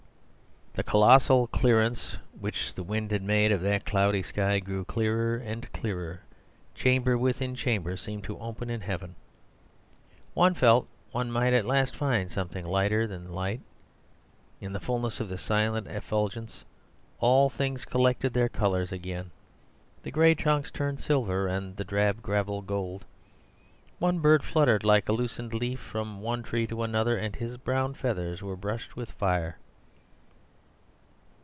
[0.73, 5.69] The colossal clearance which the wind had made of that cloudy sky grew clearer and
[5.73, 6.21] clearer;
[6.75, 9.15] chamber within chamber seemed to open in heaven.
[10.33, 13.59] One felt one might at last find something lighter than light.
[14.61, 16.63] In the fullness of this silent effulgence
[17.19, 19.29] all things collected their colours again:
[20.03, 23.03] the gray trunks turned silver, and the drab gravel gold.
[23.99, 27.93] One bird fluttered like a loosened leaf from one tree to another, and his brown
[27.93, 29.57] feathers were brushed with fire.